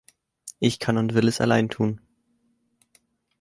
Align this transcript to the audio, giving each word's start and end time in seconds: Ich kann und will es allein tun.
Ich 0.57 0.79
kann 0.79 0.97
und 0.97 1.13
will 1.13 1.27
es 1.27 1.41
allein 1.41 1.69
tun. 1.69 2.01